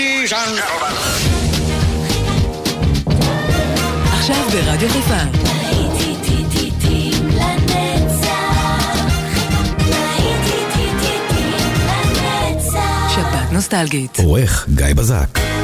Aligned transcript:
ladies 0.00 0.32
and 0.32 0.56
gentlemen. 0.58 0.94
עכשיו 4.12 4.44
ברדיו 4.52 4.88
חיפה. 4.88 5.14
שפעת 13.08 13.52
נוסטלגית. 13.52 14.18
עורך 14.18 14.66
גיא 14.74 14.86
בזק. 14.94 15.59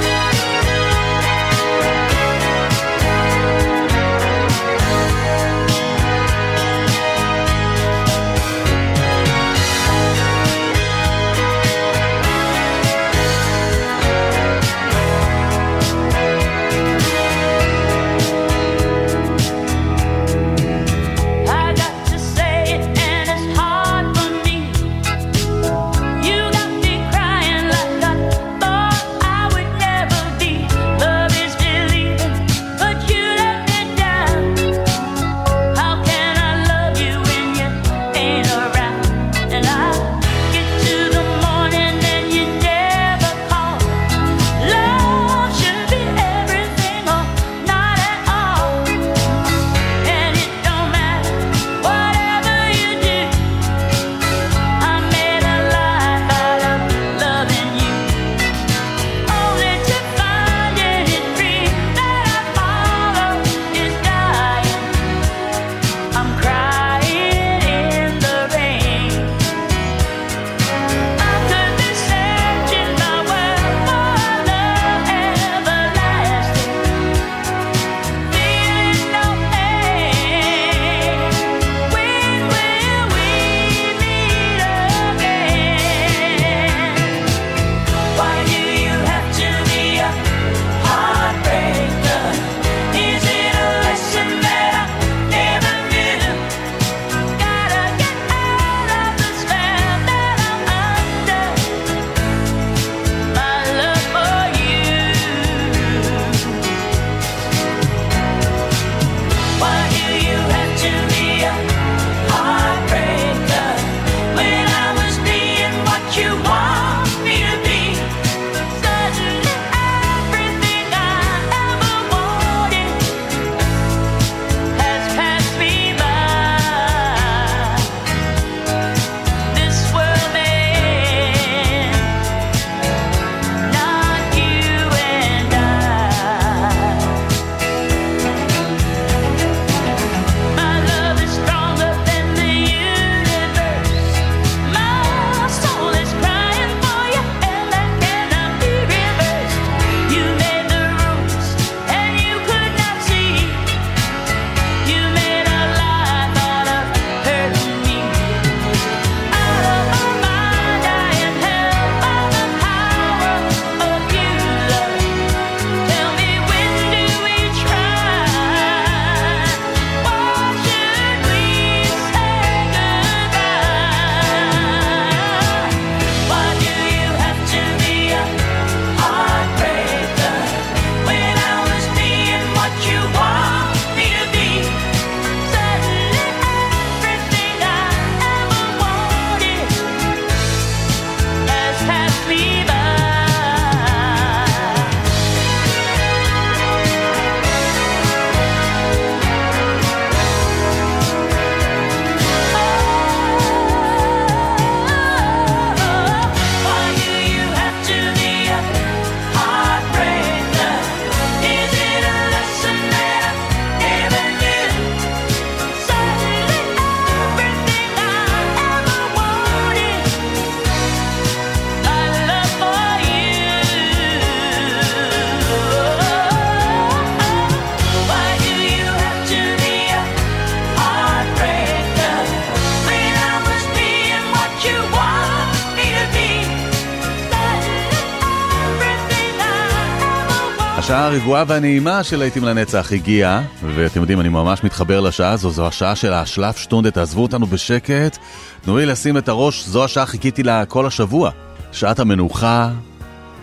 הרגועה 241.16 241.44
והנעימה 241.46 242.02
של 242.02 242.16
להיטים 242.16 242.44
לנצח 242.44 242.92
הגיעה, 242.92 243.42
ואתם 243.74 244.00
יודעים, 244.00 244.20
אני 244.20 244.28
ממש 244.28 244.64
מתחבר 244.64 245.00
לשעה 245.00 245.30
הזו, 245.30 245.50
זו 245.50 245.66
השעה 245.66 245.96
של 245.96 246.12
השלף 246.12 246.56
שטונדה, 246.56 246.90
תעזבו 246.90 247.22
אותנו 247.22 247.46
בשקט, 247.46 248.18
תנו 248.62 248.76
לי 248.76 248.86
לשים 248.86 249.18
את 249.18 249.28
הראש, 249.28 249.66
זו 249.66 249.84
השעה 249.84 250.06
חיכיתי 250.06 250.42
לה 250.42 250.64
כל 250.64 250.86
השבוע, 250.86 251.30
שעת 251.72 251.98
המנוחה 251.98 252.70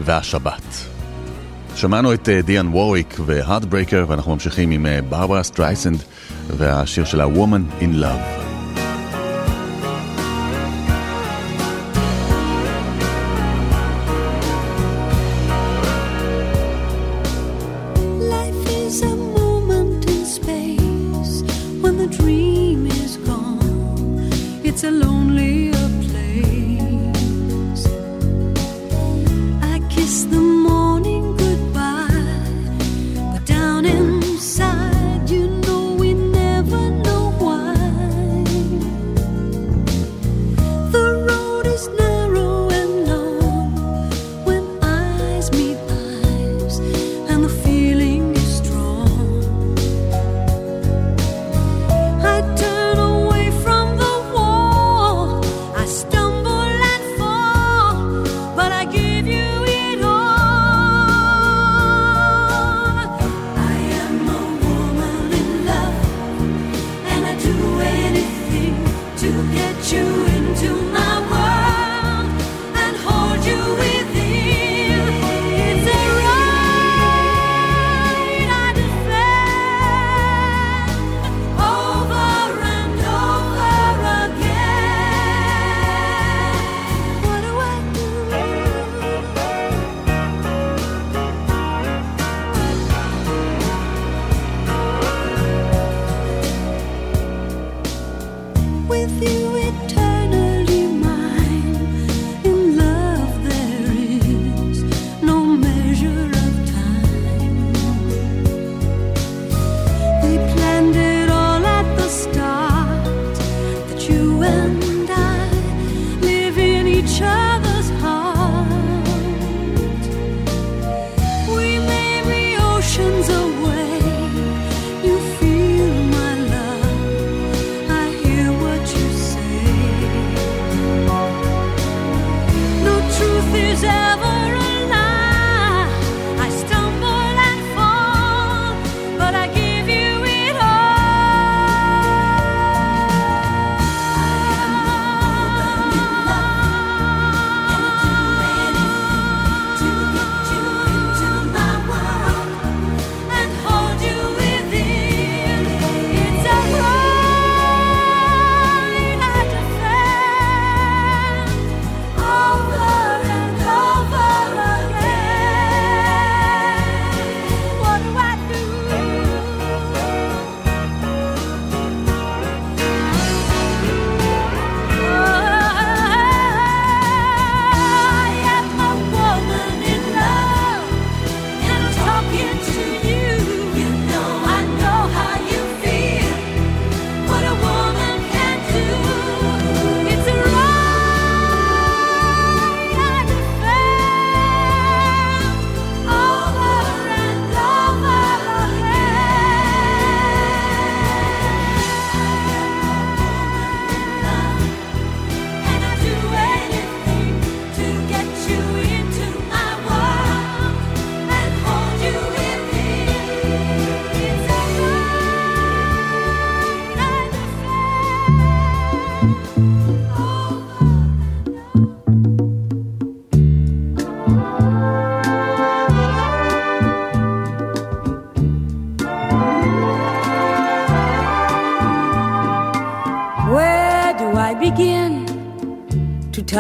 והשבת. 0.02 0.86
שמענו 1.76 2.14
את 2.14 2.30
אה, 2.30 2.42
דיאן 2.42 2.68
ווריק 2.68 3.16
והארדברייקר, 3.26 4.06
ואנחנו 4.08 4.34
ממשיכים 4.34 4.72
עם 4.72 4.86
אה, 4.86 5.00
ברברה 5.10 5.44
סטרייסנד 5.44 6.04
והשיר 6.58 7.06
שלה 7.06 7.26
Woman 7.26 7.84
in 7.84 8.04
Love. 8.04 8.53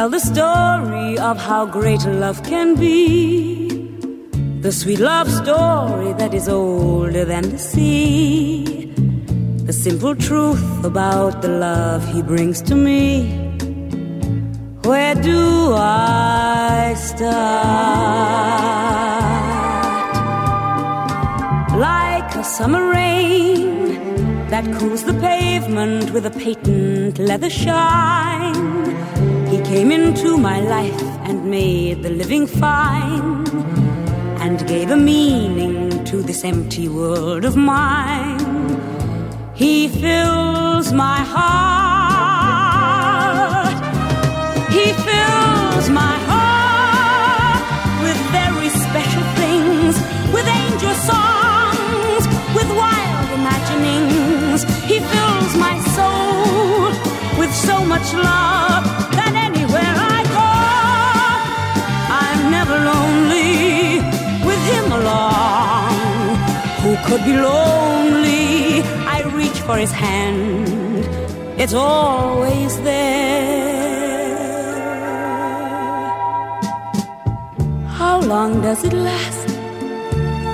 Tell 0.03 0.09
the 0.09 0.19
story 0.19 1.17
of 1.17 1.37
how 1.37 1.65
great 1.65 2.03
love 2.03 2.43
can 2.43 2.75
be. 2.75 3.69
The 4.59 4.71
sweet 4.71 4.99
love 4.99 5.31
story 5.31 6.11
that 6.19 6.33
is 6.33 6.49
older 6.49 7.23
than 7.23 7.43
the 7.51 7.57
sea. 7.57 8.91
The 9.69 9.71
simple 9.71 10.13
truth 10.13 10.83
about 10.83 11.41
the 11.41 11.47
love 11.47 12.01
he 12.13 12.21
brings 12.21 12.61
to 12.63 12.75
me. 12.75 13.01
Where 14.83 15.15
do 15.15 15.73
I 15.73 16.95
start? 16.97 17.31
Like 21.89 22.35
a 22.35 22.43
summer 22.43 22.89
rain 22.89 24.49
that 24.49 24.65
cools 24.77 25.05
the 25.05 25.13
pavement 25.13 26.11
with 26.11 26.25
a 26.25 26.31
patent 26.31 27.19
leather 27.19 27.49
shine. 27.49 29.22
Came 29.73 29.91
into 29.91 30.37
my 30.37 30.59
life 30.59 31.01
and 31.27 31.49
made 31.49 32.03
the 32.03 32.11
living 32.11 32.45
fine 32.45 33.47
and 34.39 34.67
gave 34.67 34.91
a 34.91 34.95
meaning 34.95 36.05
to 36.05 36.21
this 36.21 36.43
empty 36.43 36.87
world 36.87 37.43
of 37.43 37.55
mine. 37.55 38.37
He 39.55 39.87
fills 39.87 40.93
my 40.93 41.21
heart. 41.35 41.73
He 44.71 44.93
fills 45.07 45.89
my 45.89 46.17
heart 46.29 47.63
with 48.03 48.19
very 48.29 48.69
special 48.69 49.25
things, 49.41 49.97
with 50.35 50.45
angel 50.61 50.93
songs, 51.09 52.27
with 52.57 52.69
wild 52.77 53.29
imaginings. 53.39 54.65
He 54.85 54.99
fills 54.99 55.55
my 55.57 55.79
soul 55.97 56.91
with 57.39 57.51
so 57.55 57.83
much 57.83 58.13
love 58.13 58.92
Could 67.01 67.25
be 67.25 67.33
lonely? 67.33 68.81
I 69.15 69.23
reach 69.35 69.59
for 69.67 69.77
his 69.77 69.91
hand, 69.91 70.67
it's 71.59 71.73
always 71.73 72.79
there. 72.81 74.13
How 77.87 78.21
long 78.21 78.61
does 78.61 78.83
it 78.83 78.93
last? 78.93 79.47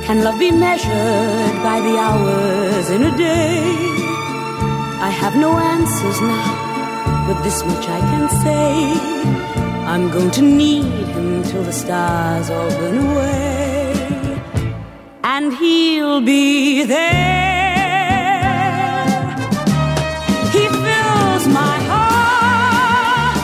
Can 0.05 0.23
love 0.23 0.39
be 0.39 0.51
measured 0.51 1.55
by 1.61 1.81
the 1.81 1.95
hours 2.05 2.89
in 2.89 3.03
a 3.03 3.17
day? 3.17 3.59
I 5.07 5.09
have 5.21 5.35
no 5.35 5.51
answers 5.75 6.19
now, 6.21 6.51
but 7.27 7.43
this 7.43 7.63
much 7.65 7.85
I 7.87 7.99
can 8.11 8.25
say. 8.43 8.69
I'm 9.91 10.09
going 10.09 10.31
to 10.31 10.41
need 10.41 11.07
him 11.15 11.43
till 11.43 11.63
the 11.63 11.73
stars 11.73 12.49
all 12.49 12.69
burn 12.69 12.97
away. 12.97 13.58
And 15.41 15.53
he'll 15.53 16.19
be 16.19 16.83
there. 16.83 17.15
He 20.51 20.63
fills 20.67 21.47
my 21.47 21.77
heart 21.91 23.39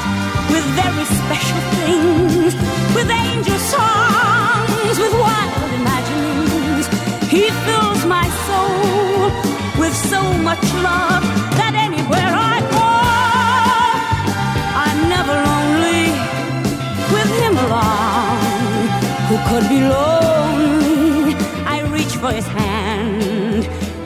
with 0.51 0.65
very 0.81 1.05
special 1.21 1.61
things, 1.77 2.53
with 2.95 3.09
angel 3.09 3.59
songs, 3.75 4.95
with 5.03 5.13
wild 5.23 5.71
imaginings. 5.79 6.85
He 7.31 7.43
fills 7.65 8.01
my 8.05 8.27
soul 8.47 9.31
with 9.79 9.95
so 9.95 10.21
much 10.49 10.65
love 10.83 11.34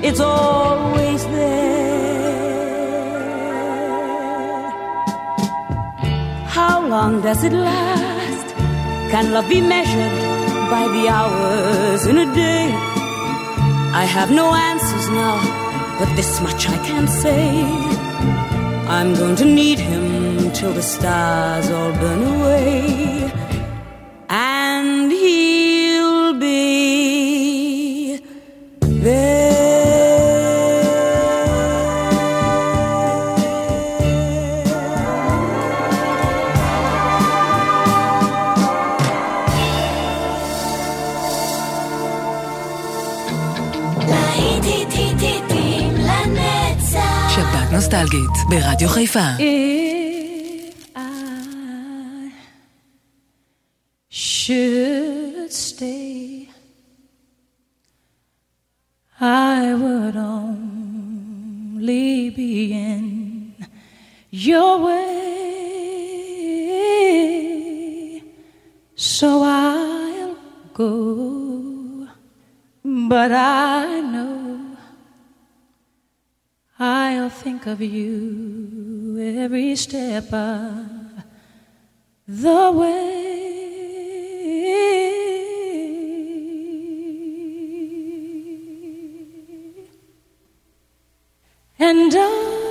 it's 0.09 0.19
always 0.19 1.23
there. 1.27 1.69
How 6.57 6.75
long 6.93 7.21
does 7.21 7.43
it 7.43 7.53
last? 7.53 8.47
Can 9.11 9.25
love 9.33 9.47
be 9.47 9.61
measured 9.61 10.17
by 10.73 10.83
the 10.95 11.03
hours 11.15 12.01
in 12.07 12.17
a 12.25 12.27
day? 12.33 12.65
I 14.01 14.05
have 14.15 14.31
no 14.31 14.47
answers 14.69 15.07
now, 15.23 15.37
but 15.99 16.09
this 16.15 16.41
much 16.41 16.61
I 16.75 16.77
can 16.89 17.07
say. 17.07 17.45
I'm 18.97 19.13
going 19.13 19.35
to 19.43 19.45
need 19.45 19.79
him 19.91 20.51
till 20.57 20.73
the 20.73 20.85
stars 20.95 21.69
all 21.69 21.91
burn 22.01 22.21
away. 22.35 23.48
נוסטלגית 47.98 48.30
ברדיו 48.48 48.88
חיפה. 48.88 49.26
If 49.38 49.42
I 50.96 50.98
should 54.10 55.52
stay, 55.52 56.48
I 59.20 59.60
would 59.82 60.16
only 60.16 60.70
be 62.38 62.54
in 62.90 63.04
your 64.46 64.72
way. 64.86 65.14
So 69.16 69.28
I'll 69.42 70.36
go, 70.80 70.94
but 73.12 73.30
I 73.32 74.00
know 74.12 74.27
I'll 76.81 77.29
think 77.29 77.67
of 77.67 77.81
you 77.81 79.17
every 79.37 79.75
step 79.75 80.31
of 80.31 80.85
the 82.25 82.71
way. 82.71 83.49
And 91.77 92.13
I 92.15 92.68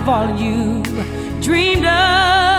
of 0.00 0.08
all 0.08 0.36
you 0.40 0.82
dreamed 1.42 1.84
of. 1.84 2.49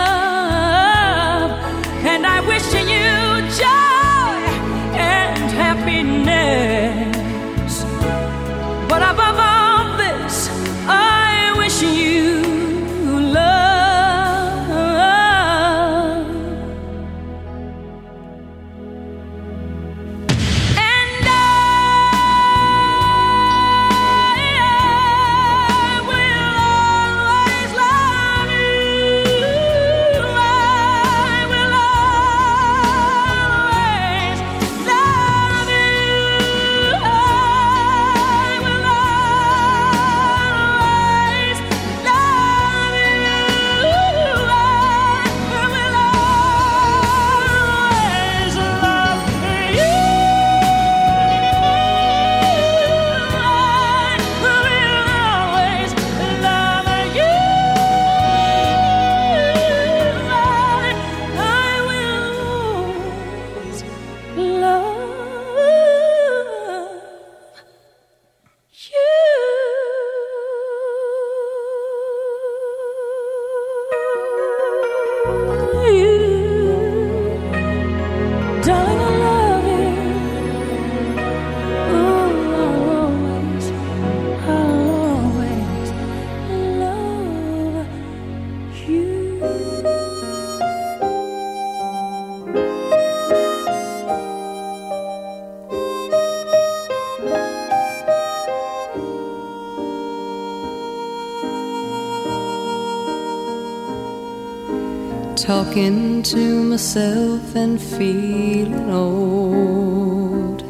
talking 105.42 106.22
to 106.22 106.62
myself 106.62 107.56
and 107.56 107.82
feeling 107.82 108.90
old. 108.90 110.62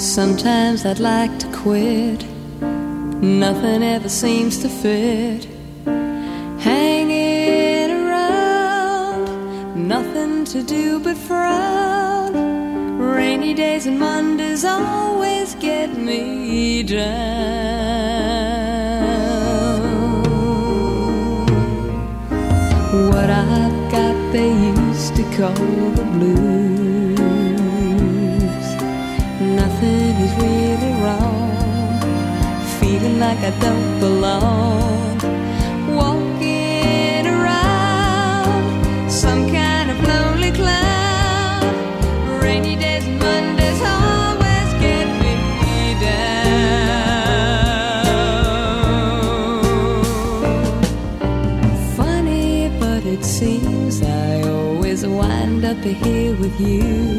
Sometimes 0.00 0.86
I'd 0.86 1.00
like 1.00 1.38
to 1.40 1.46
quit, 1.52 2.24
nothing 3.20 3.82
ever 3.82 4.08
seems 4.08 4.56
to 4.62 4.70
fit. 4.70 5.46
Hanging 6.58 7.90
around, 7.90 9.26
nothing 9.76 10.46
to 10.46 10.62
do 10.62 10.98
but 10.98 11.18
frown. 11.18 12.32
Rainy 12.98 13.52
days 13.52 13.84
and 13.84 13.98
Mondays 13.98 14.64
always 14.64 15.54
get 15.56 15.94
me 15.94 16.84
down. 16.84 18.57
call 25.38 25.54
the 25.98 26.04
blues. 26.14 27.18
Nothing 29.60 30.14
is 30.26 30.32
really 30.42 30.92
wrong. 31.02 31.52
Feeling 32.80 33.20
like 33.20 33.38
I 33.38 33.52
don't 33.60 34.00
belong. 34.00 34.87
happy 55.78 55.92
here 55.92 56.34
with 56.34 56.60
you. 56.60 57.14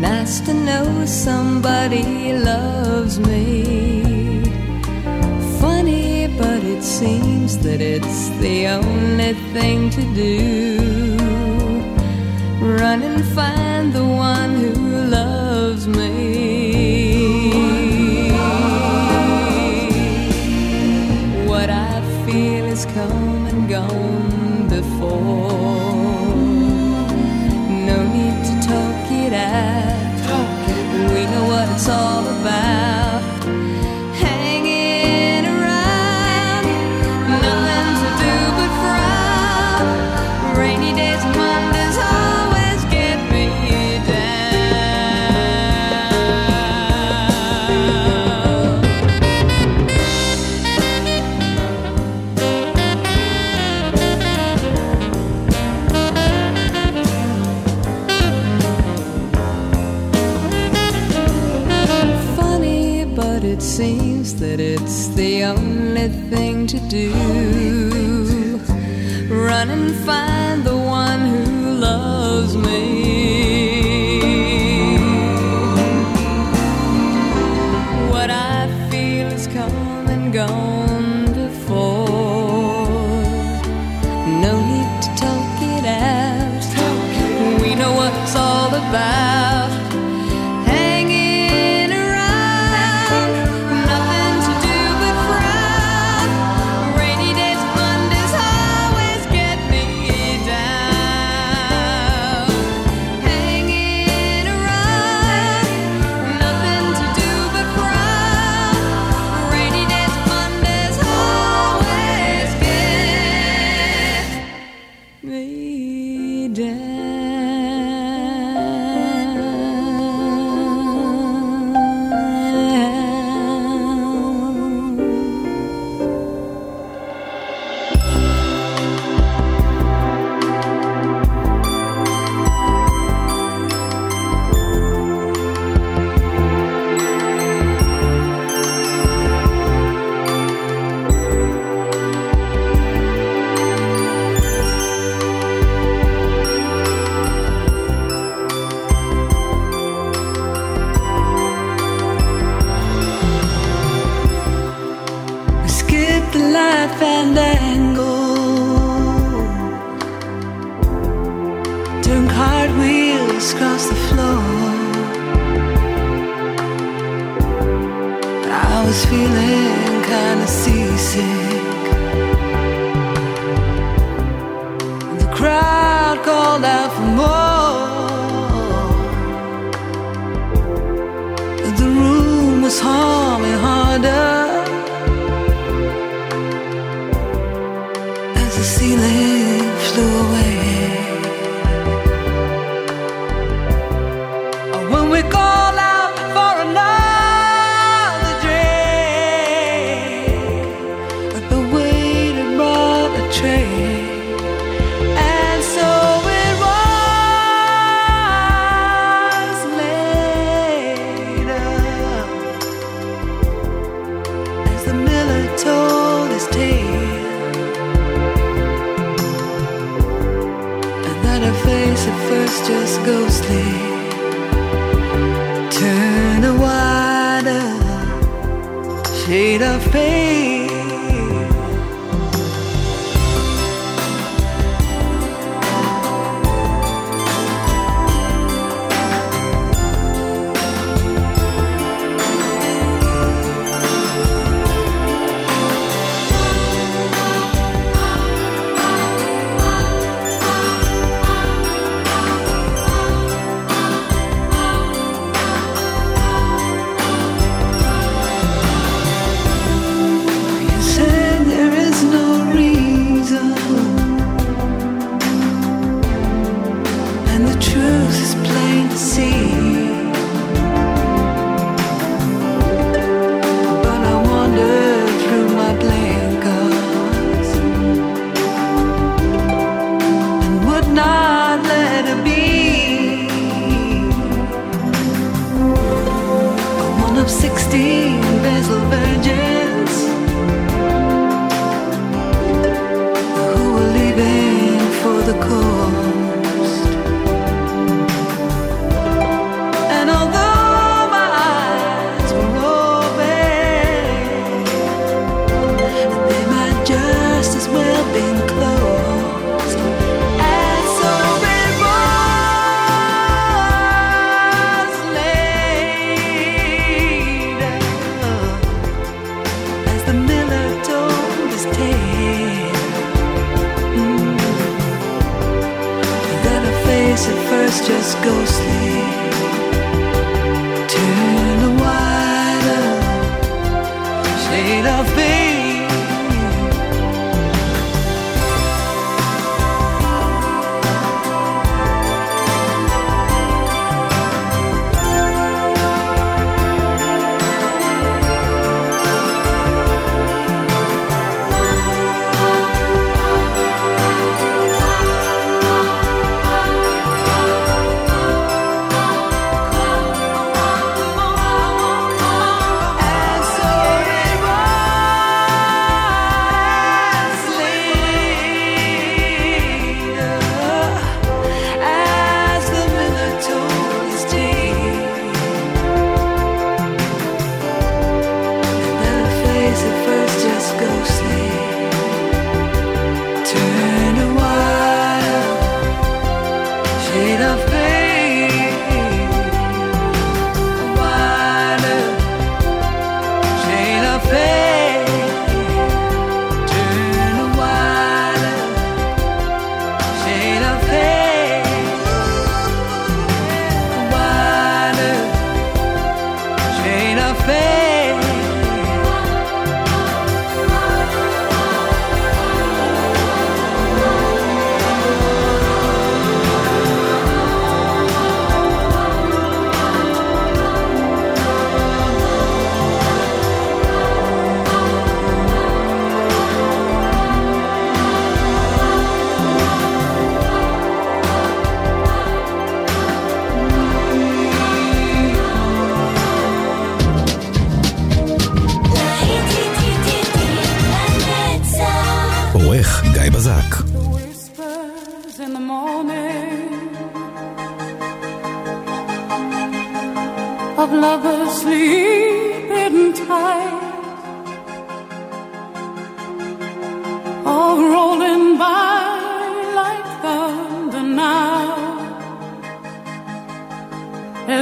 Nice 0.00 0.40
to 0.40 0.52
know 0.52 1.06
somebody 1.06 2.32
loves 2.32 3.20
me. 3.20 4.42
Funny, 5.60 6.26
but 6.26 6.64
it 6.64 6.82
seems 6.82 7.56
that 7.58 7.80
it's 7.80 8.30
the 8.40 8.66
only 8.66 9.34
thing 9.54 9.90
to 9.90 10.02
do. 10.14 11.16
Run 12.60 13.02
and 13.02 13.24
find 13.26 13.92
the 13.92 14.04
one 14.04 14.54
who 14.56 14.72
loves 15.08 15.25
sol. 31.86 32.15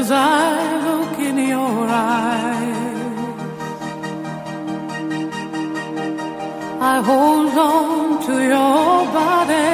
as 0.05 0.11
I 0.11 0.87
look 0.87 1.19
in 1.19 1.37
your 1.55 1.87
eyes. 1.89 2.75
I 6.93 6.95
hold 7.11 7.55
on 7.73 8.27
to 8.27 8.35
your 8.55 8.97
body 9.19 9.73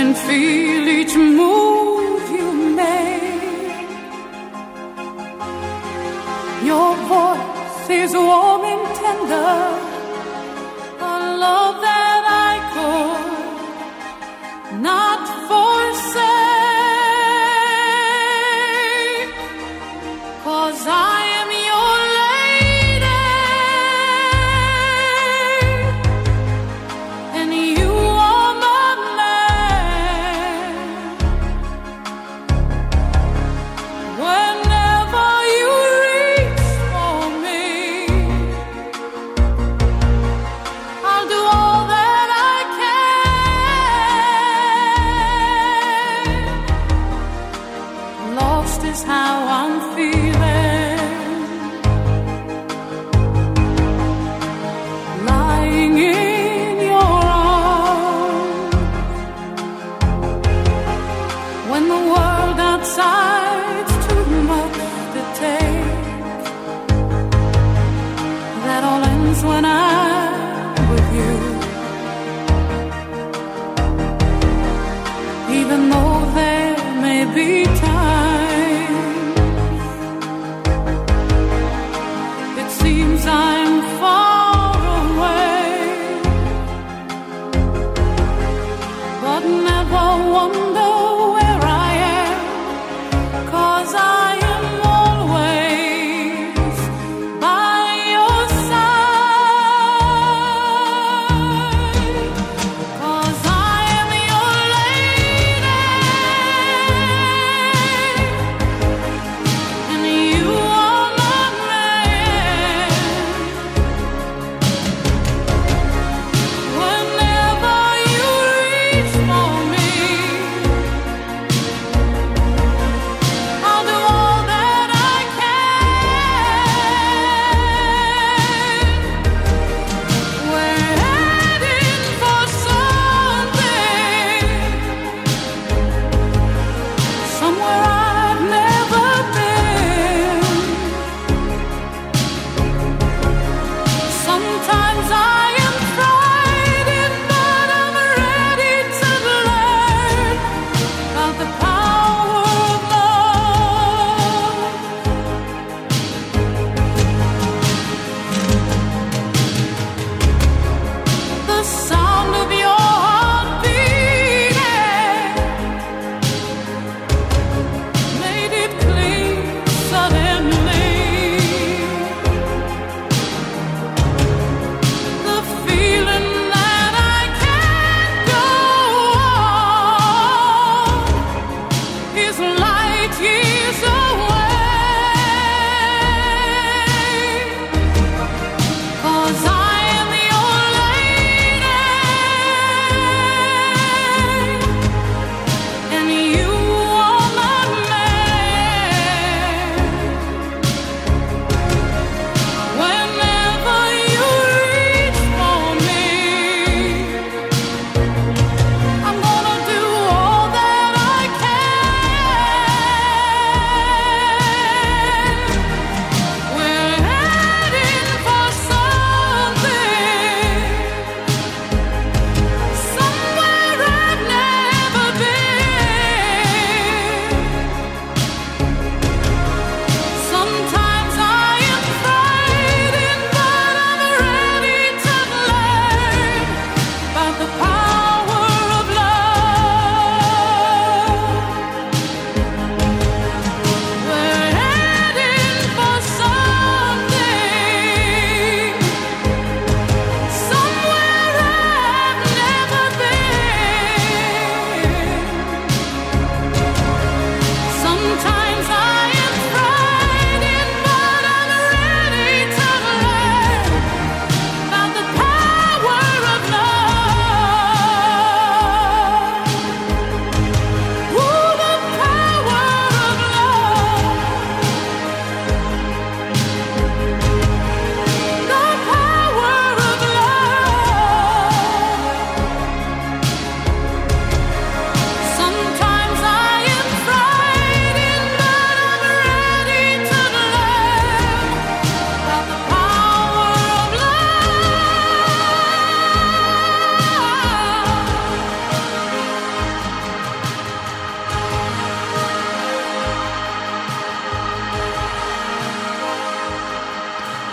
and 0.00 0.10
feel 0.26 0.84
each 0.98 1.14
move 1.16 2.24
you 2.38 2.48
make. 2.80 3.88
Your 6.70 6.90
voice 7.12 7.88
is 8.02 8.12
warm 8.14 8.62
and 8.72 8.84
tender. 9.00 9.65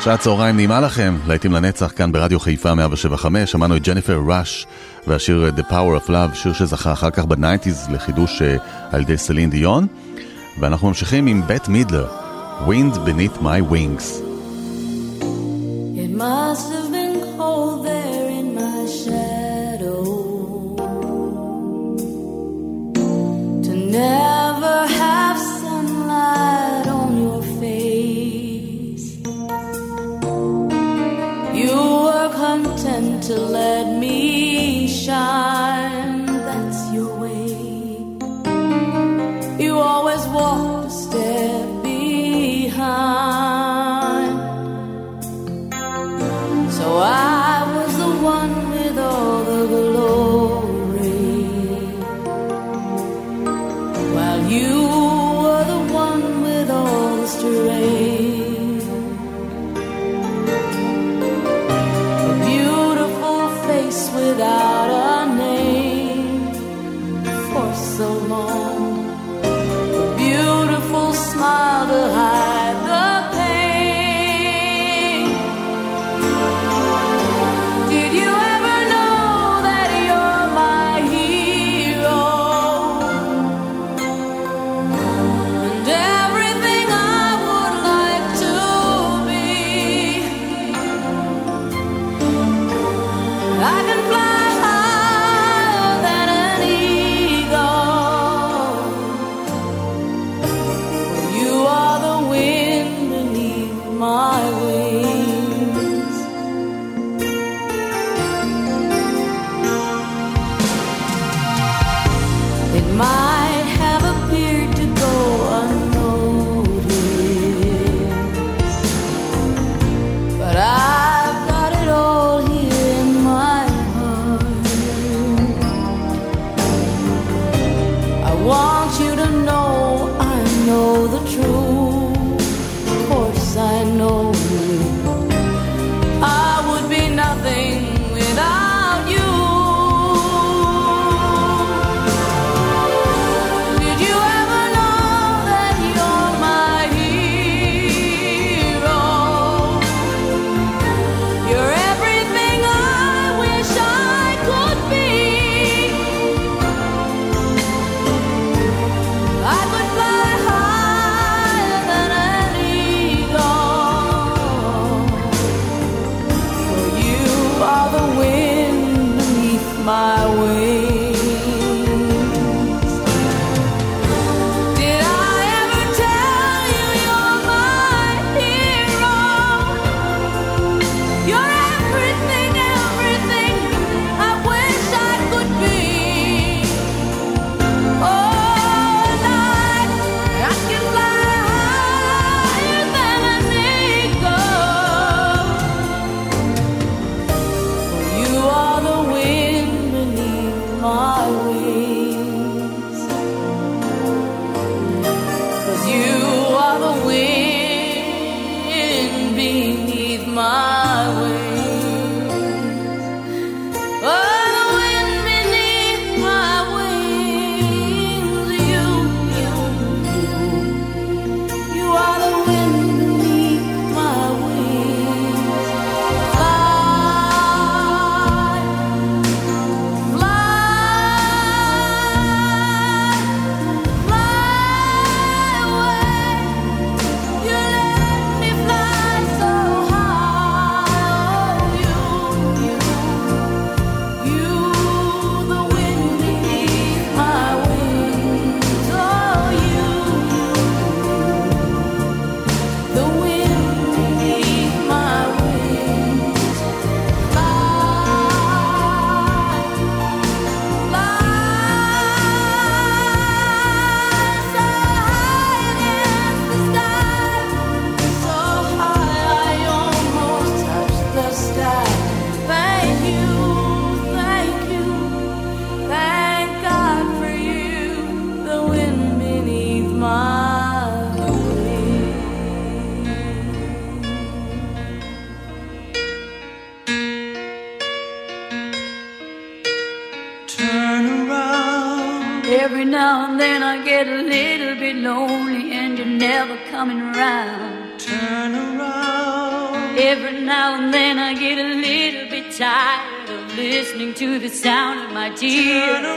שעת 0.03 0.19
צהריים 0.19 0.55
נעימה 0.55 0.79
לכם, 0.79 1.17
להיטים 1.27 1.51
לנצח 1.51 1.91
כאן 1.95 2.11
ברדיו 2.11 2.39
חיפה 2.39 2.75
175, 2.75 3.51
שמענו 3.51 3.77
את 3.77 3.81
ג'ניפר 3.87 4.21
ראש 4.27 4.67
והשיר 5.07 5.49
uh, 5.49 5.59
The 5.59 5.63
Power 5.63 6.05
of 6.05 6.09
Love, 6.09 6.35
שיר 6.35 6.53
שזכה 6.53 6.93
אחר 6.93 7.09
כך 7.09 7.25
בניינטיז 7.25 7.87
לחידוש 7.89 8.41
uh, 8.41 8.45
על 8.91 9.01
ידי 9.01 9.17
סלין 9.17 9.49
דיון, 9.49 9.87
ואנחנו 10.59 10.87
ממשיכים 10.87 11.27
עם 11.27 11.47
בית 11.47 11.67
מידלר, 11.67 12.07
Wind 12.67 12.95
Beneath 12.95 13.41
My 13.41 13.71
Wings. 13.71 14.03
It 15.95 16.17
must 16.17 16.67
have 16.73 16.82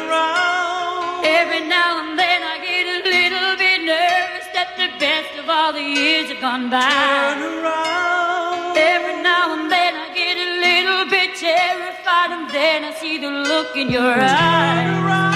around. 0.01 1.25
Every 1.25 1.63
now 1.67 1.91
and 2.03 2.19
then 2.19 2.41
I 2.43 2.57
get 2.69 2.85
a 2.97 2.99
little 3.15 3.57
bit 3.57 3.79
nervous 3.95 4.47
that 4.57 4.71
the 4.77 4.89
best 4.99 5.33
of 5.41 5.49
all 5.49 5.73
the 5.73 5.83
years 5.83 6.29
have 6.31 6.41
gone 6.41 6.71
by. 6.71 6.81
Turn 6.81 7.43
around. 7.43 8.77
Every 8.77 9.23
now 9.23 9.55
and 9.57 9.71
then 9.71 9.93
I 10.05 10.07
get 10.15 10.37
a 10.37 10.51
little 10.67 11.05
bit 11.11 11.37
terrified, 11.37 12.31
and 12.37 12.51
then 12.51 12.85
I 12.85 12.93
see 13.01 13.19
the 13.19 13.31
look 13.31 13.77
in 13.77 13.91
your 13.91 14.15
eyes. 14.15 14.87
Turn 14.87 15.05
around. 15.05 15.36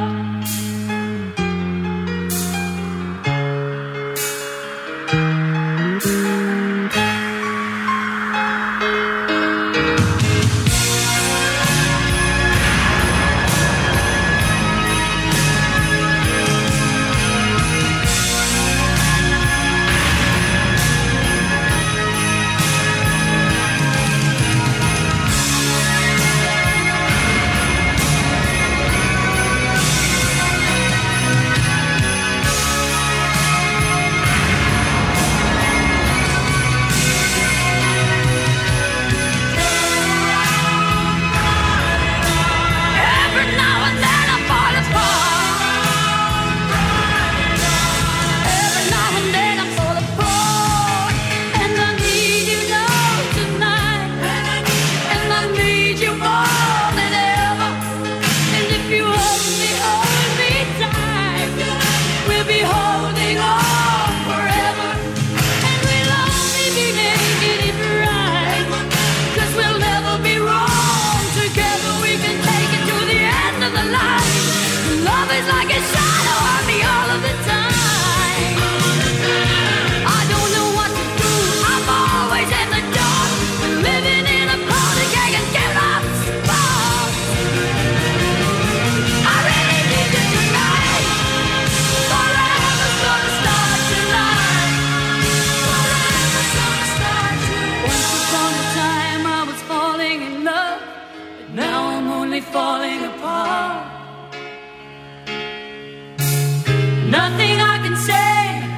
Nothing 107.11 107.57
I 107.59 107.75
can 107.83 107.95
say, 108.09 108.35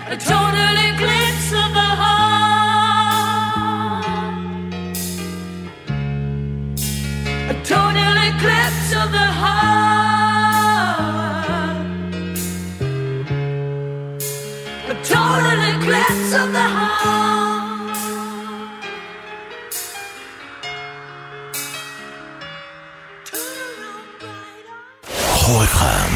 a 0.10 0.18
total 0.18 0.76
eclipse 0.90 1.50
of 1.64 1.70
the 1.80 1.90
heart. 2.02 2.34
A 7.54 7.56
total 7.74 8.16
eclipse 8.30 8.90
of 9.02 9.08
the 9.18 9.28
heart. 9.42 9.84
A 14.94 14.96
total 15.14 15.60
eclipse 15.74 16.32
of 16.42 16.48
the 16.58 16.68
heart. 16.76 16.94
חורף 25.44 25.74
חם 25.74 26.14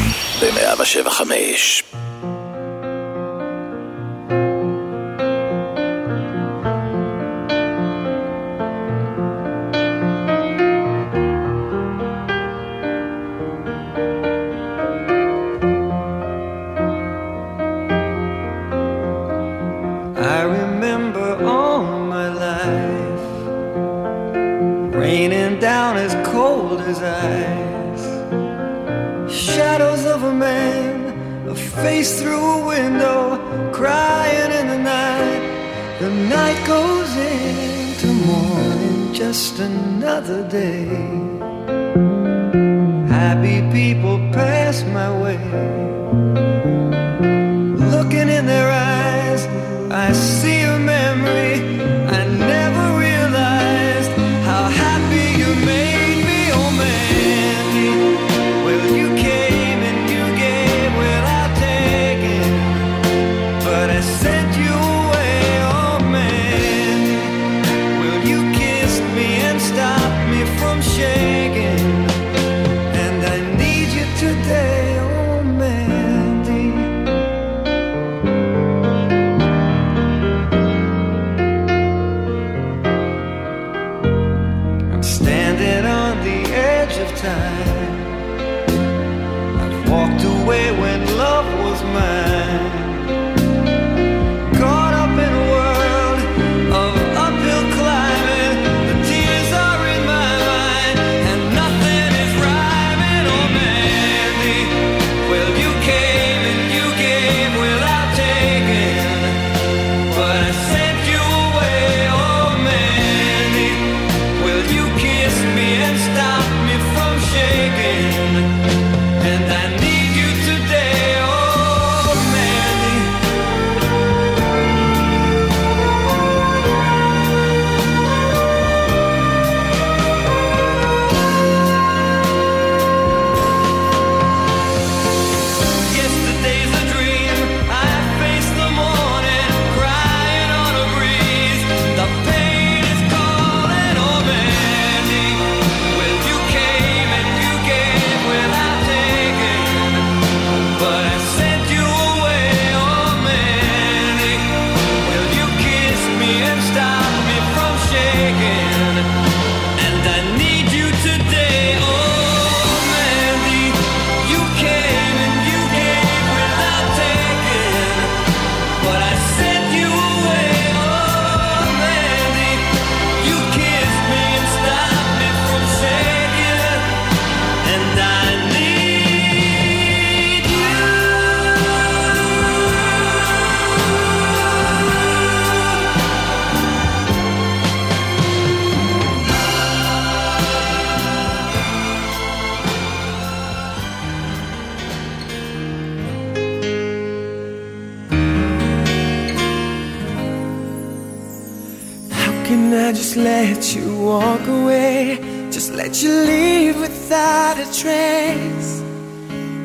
a 207.58 207.64
trace. 207.72 208.82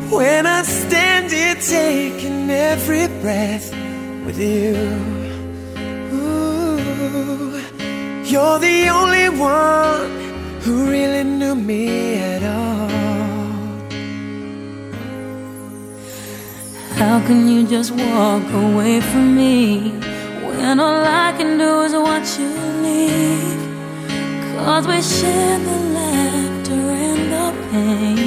When 0.09 0.45
I 0.47 0.63
stand 0.63 1.31
here 1.31 1.55
taking 1.55 2.49
every 2.49 3.07
breath 3.21 3.71
with 4.25 4.39
you, 4.39 4.75
Ooh, 6.13 7.61
you're 8.23 8.59
the 8.59 8.89
only 8.89 9.29
one 9.29 10.09
who 10.61 10.89
really 10.89 11.23
knew 11.23 11.55
me 11.55 12.17
at 12.17 12.43
all. 12.43 12.89
How 16.97 17.19
can 17.27 17.47
you 17.47 17.67
just 17.67 17.91
walk 17.91 18.47
away 18.53 19.01
from 19.01 19.35
me 19.35 19.89
when 20.45 20.79
all 20.79 21.03
I 21.25 21.33
can 21.37 21.57
do 21.59 21.81
is 21.81 21.93
watch 21.93 22.39
you 22.39 22.49
leave? 22.85 23.61
Cause 24.55 24.87
we 24.87 24.99
share 25.01 25.59
the 25.59 25.82
pain 27.73 28.19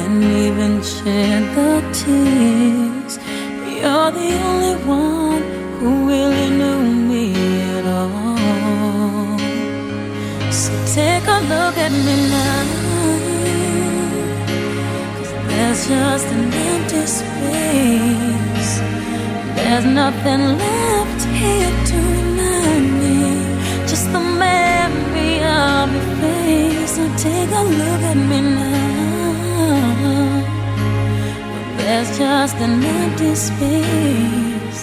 and 0.00 0.16
even 0.44 0.72
shed 0.82 1.42
the 1.56 1.72
tears. 1.98 3.14
You're 3.76 4.10
the 4.20 4.30
only 4.50 4.76
one 5.02 5.42
who 5.76 5.90
really 6.12 6.48
knew 6.58 6.80
me 7.10 7.24
at 7.76 7.84
all. 8.00 9.38
So 10.60 10.72
take 10.98 11.26
a 11.36 11.38
look 11.52 11.76
at 11.86 11.92
me 12.06 12.16
now. 12.36 12.64
Cause 15.16 15.32
there's 15.48 15.80
just 15.92 16.28
an 16.36 16.44
empty 16.68 17.04
space. 17.18 18.72
There's 19.56 19.86
nothing 20.02 20.42
left 20.62 21.22
here 21.40 21.74
to 21.90 22.00
So 26.96 27.04
take 27.18 27.50
a 27.50 27.62
look 27.80 28.02
at 28.10 28.16
me 28.16 28.40
now. 28.40 29.36
But 31.52 31.66
there's 31.76 32.10
just 32.16 32.56
an 32.56 32.82
empty 32.82 33.34
space, 33.34 34.82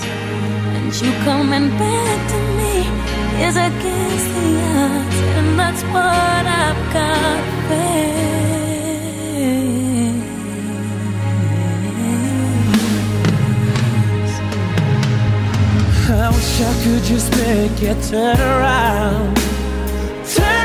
and 0.75 0.93
you 1.01 1.11
coming 1.27 1.67
back 1.81 2.19
to 2.31 2.37
me 2.59 2.75
is 3.45 3.55
against 3.69 4.29
the 4.35 4.49
odds, 4.83 5.17
and 5.37 5.49
that's 5.59 5.83
what 5.93 6.43
I've 6.61 6.81
got. 6.93 7.41
Faith. 7.67 8.23
I 16.11 16.29
wish 16.35 16.53
I 16.61 16.73
could 16.83 17.03
just 17.11 17.29
make 17.41 17.81
it 17.81 17.99
turn 18.07 18.39
around. 18.39 19.35
Turn 20.35 20.62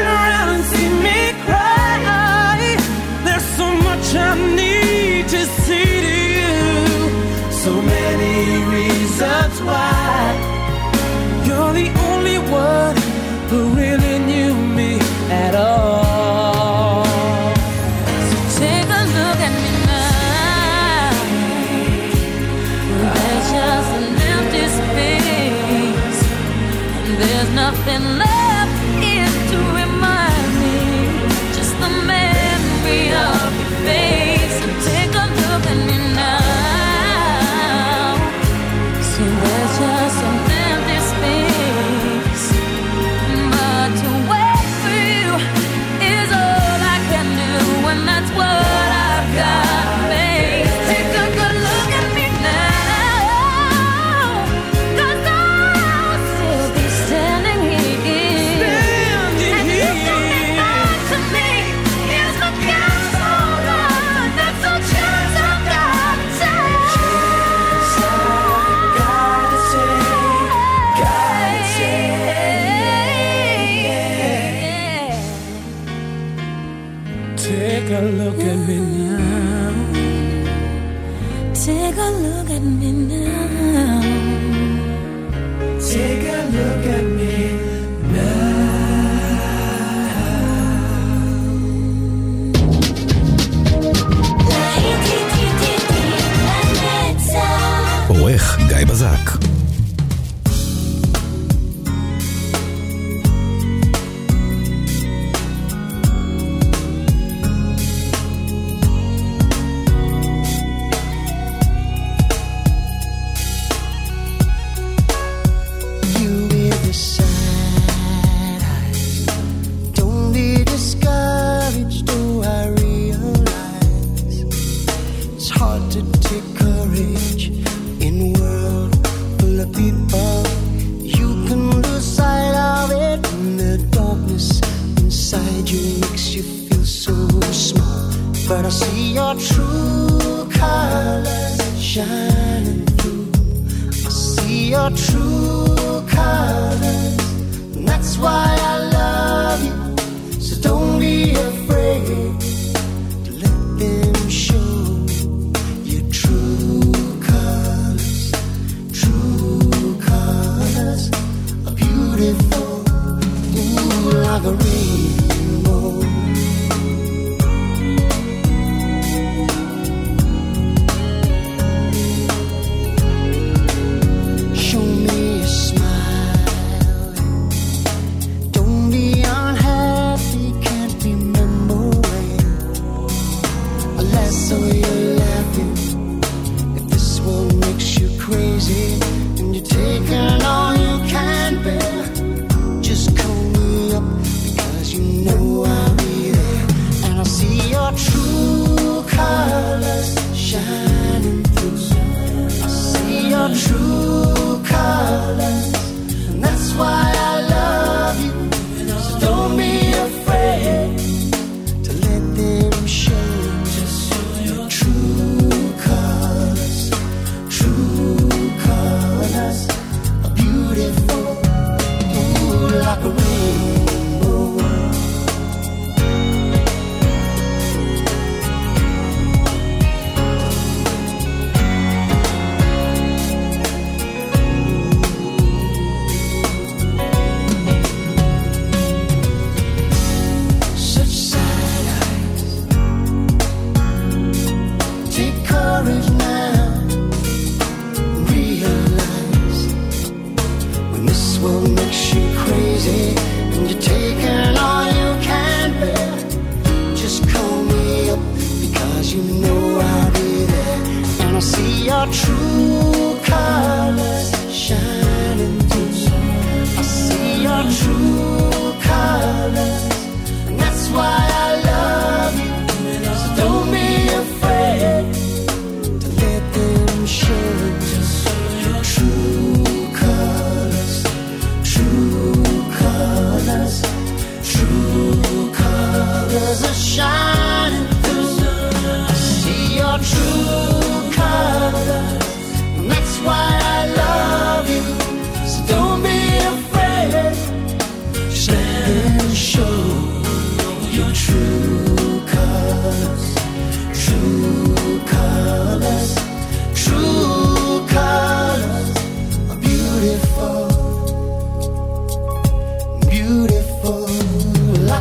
why. 9.68 10.37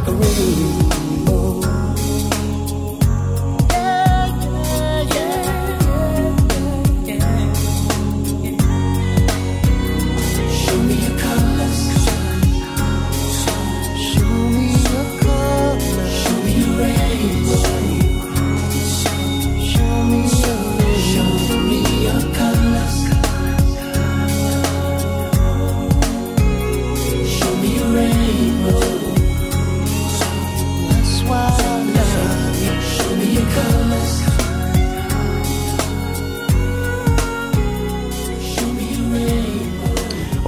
the. 0.08 0.87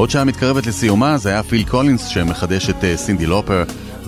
עוד 0.10 0.14
שעה 0.14 0.24
מתקרבת 0.24 0.68
לסיומה, 0.68 1.18
זה 1.18 1.30
היה 1.30 1.43
פיל 1.43 1.64
קולינס 1.64 2.05
שמחדש 2.05 2.70
את 2.70 2.84
אה, 2.84 2.97
סינדי 2.97 3.26
לופר 3.26 3.64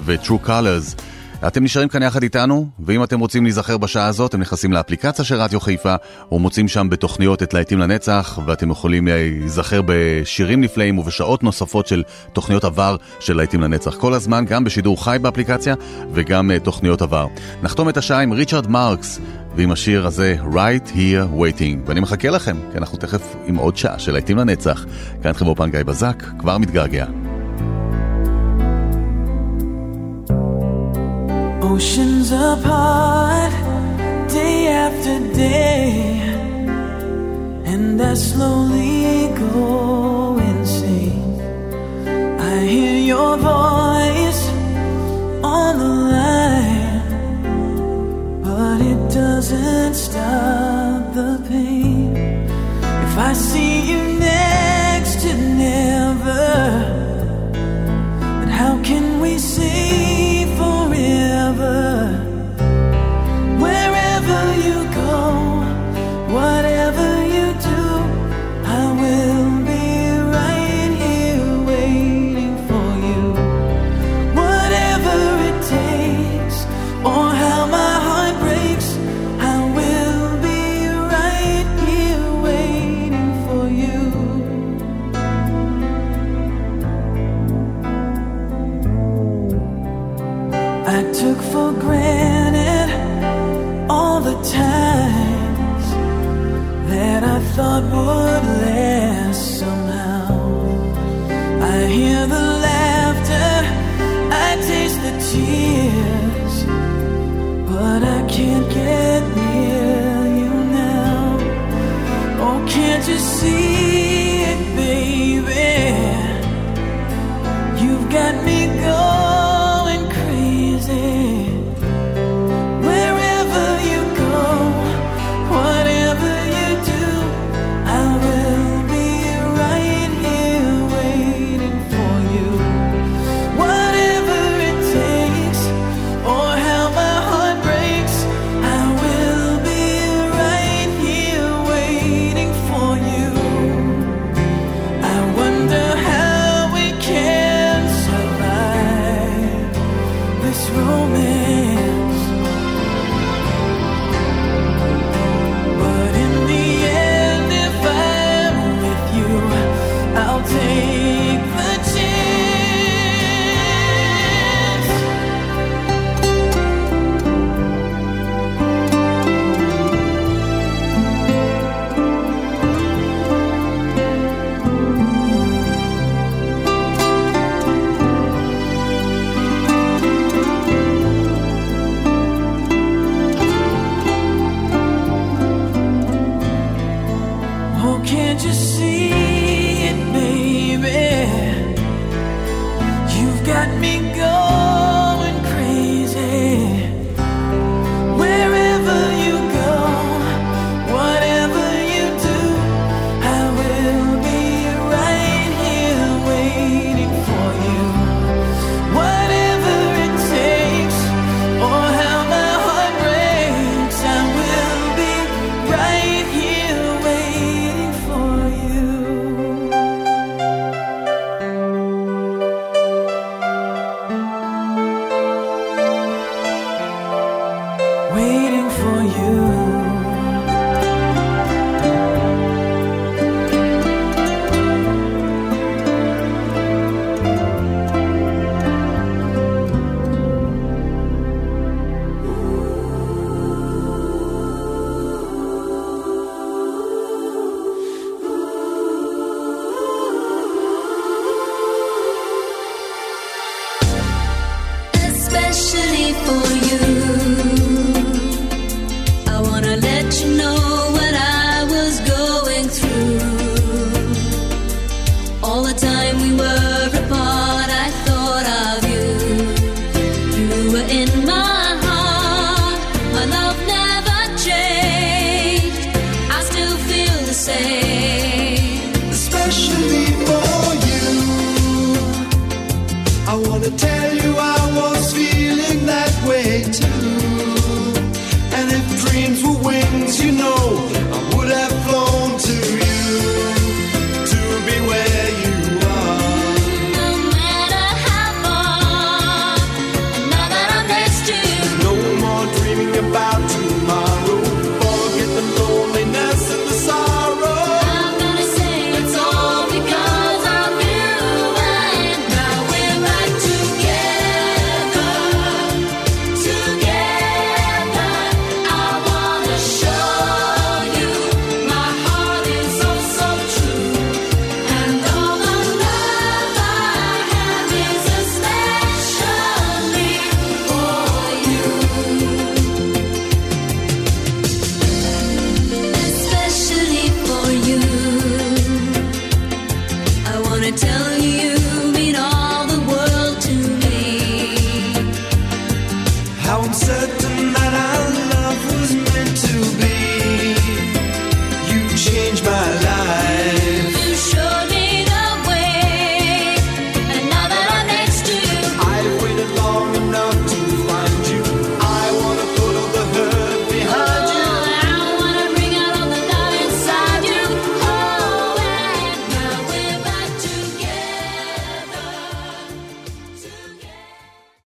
ו-True 0.06 0.48
Colors. 0.48 1.01
אתם 1.48 1.64
נשארים 1.64 1.90
כאן 1.90 2.04
יחד 2.04 2.24
איתנו, 2.24 2.68
ואם 2.80 3.04
אתם 3.04 3.20
רוצים 3.20 3.44
להיזכר 3.44 3.78
בשעה 3.78 4.08
הזאת, 4.08 4.30
אתם 4.30 4.42
נכנסים 4.42 4.74
לאפליקציה 4.74 5.26
של 5.26 5.36
רדיו 5.36 5.60
חיפה, 5.60 5.96
ומוצאים 6.32 6.68
שם 6.68 6.90
בתוכניות 6.90 7.44
את 7.44 7.54
להיטים 7.54 7.80
לנצח, 7.80 8.40
ואתם 8.46 8.72
יכולים 8.72 9.08
להיזכר 9.08 9.82
בשירים 9.86 10.62
נפלאים 10.62 11.00
ובשעות 11.00 11.44
נוספות 11.44 11.88
של 11.88 12.04
תוכניות 12.34 12.64
עבר 12.64 12.96
של 13.20 13.38
להיטים 13.38 13.62
לנצח. 13.62 13.96
כל 13.96 14.14
הזמן, 14.14 14.46
גם 14.46 14.64
בשידור 14.64 15.04
חי 15.04 15.18
באפליקציה, 15.22 15.76
וגם 16.14 16.52
uh, 16.52 16.64
תוכניות 16.64 17.02
עבר. 17.02 17.28
נחתום 17.64 17.90
את 17.90 17.98
השעה 17.98 18.22
עם 18.22 18.32
ריצ'רד 18.32 18.68
מרקס, 18.68 19.20
ועם 19.56 19.72
השיר 19.72 20.08
הזה, 20.08 20.36
Right 20.52 20.90
Here 20.90 21.40
Waiting. 21.40 21.86
ואני 21.86 22.00
מחכה 22.00 22.30
לכם, 22.30 22.58
כי 22.72 22.78
אנחנו 22.78 22.98
תכף 22.98 23.36
עם 23.46 23.56
עוד 23.56 23.78
שעה 23.78 24.00
של 24.00 24.12
להיטים 24.12 24.38
לנצח. 24.38 24.86
כאן 25.24 25.34
חברו 25.34 25.56
פן 25.56 25.72
גיא 25.72 25.84
בזק, 25.84 26.24
כבר 26.40 26.58
מתגעגע. 26.58 27.06
Oceans 31.74 32.34
apart, 32.34 33.54
day 34.28 34.68
after 34.68 35.20
day, 35.34 36.20
and 37.64 38.02
I 38.02 38.14
slowly 38.14 39.30
go 39.40 40.38
insane. 40.38 41.40
I 42.42 42.60
hear 42.74 42.98
your 43.14 43.38
voice 43.38 44.42
on 45.42 45.72
the 45.84 45.94
line, 46.18 47.04
but 48.44 48.82
it 48.92 49.02
doesn't 49.14 49.94
stop 49.94 51.14
the 51.14 51.42
pain. 51.48 52.18
If 53.06 53.18
I 53.18 53.32
see 53.32 53.92
you 53.92 54.20
next 54.20 55.22
to 55.22 55.34
never, 55.66 57.01